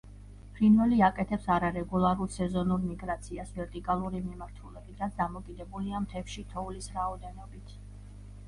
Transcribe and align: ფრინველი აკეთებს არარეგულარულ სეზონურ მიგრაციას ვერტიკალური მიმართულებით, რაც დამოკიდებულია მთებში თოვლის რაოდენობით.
ფრინველი 0.53 1.01
აკეთებს 1.07 1.43
არარეგულარულ 1.55 2.31
სეზონურ 2.35 2.81
მიგრაციას 2.85 3.53
ვერტიკალური 3.59 4.23
მიმართულებით, 4.31 4.99
რაც 5.05 5.21
დამოკიდებულია 5.23 6.01
მთებში 6.07 6.47
თოვლის 6.55 6.89
რაოდენობით. 6.97 7.77